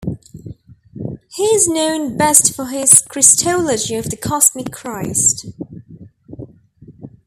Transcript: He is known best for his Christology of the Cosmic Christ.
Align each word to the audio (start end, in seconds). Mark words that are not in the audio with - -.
He 1.31 1.43
is 1.43 1.67
known 1.67 2.17
best 2.17 2.55
for 2.55 2.65
his 2.69 3.01
Christology 3.03 3.93
of 3.97 4.09
the 4.09 4.17
Cosmic 4.17 4.71
Christ. 4.71 5.45